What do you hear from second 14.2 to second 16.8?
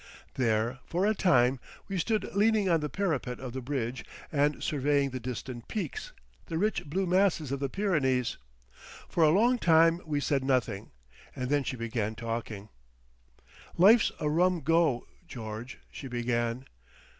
rum Go, George!" she began.